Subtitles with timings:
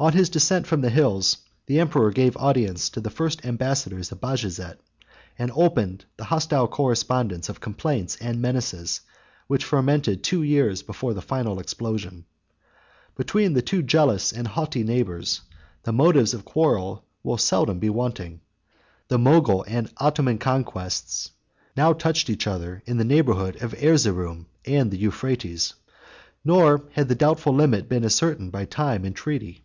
[0.00, 4.20] On his descent from the hills, the emperor gave audience to the first ambassadors of
[4.20, 4.80] Bajazet,
[5.38, 9.02] and opened the hostile correspondence of complaints and menaces,
[9.46, 12.24] which fermented two years before the final explosion.
[13.14, 15.42] Between two jealous and haughty neighbors,
[15.84, 18.40] the motives of quarrel will seldom be wanting.
[19.06, 21.30] The Mogul and Ottoman conquests
[21.76, 25.74] now touched each other in the neighborhood of Erzeroum, and the Euphrates;
[26.44, 29.62] nor had the doubtful limit been ascertained by time and treaty.